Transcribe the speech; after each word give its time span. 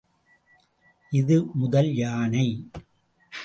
இது 1.11 1.35
முதல் 1.53 1.91
யானை. 1.93 2.47